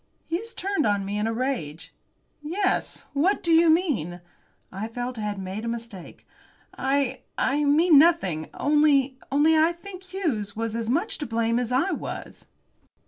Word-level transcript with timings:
Hughes 0.29 0.55
turned 0.55 0.87
on 0.87 1.05
me 1.05 1.19
in 1.19 1.27
a 1.27 1.31
rage. 1.31 1.93
"Yes. 2.41 3.05
What 3.13 3.43
do 3.43 3.53
you 3.53 3.69
mean?" 3.69 4.19
I 4.71 4.87
felt 4.87 5.19
I 5.19 5.21
had 5.21 5.37
made 5.37 5.63
a 5.63 5.67
mistake. 5.67 6.25
"I 6.75 7.21
I 7.37 7.65
mean 7.65 7.99
nothing. 7.99 8.49
Only 8.55 9.19
only 9.31 9.55
I 9.55 9.73
think 9.73 10.01
Hughes 10.05 10.55
was 10.55 10.75
as 10.75 10.89
much 10.89 11.19
to 11.19 11.27
blame 11.27 11.59
as 11.59 11.71
I 11.71 11.91
was." 11.91 12.47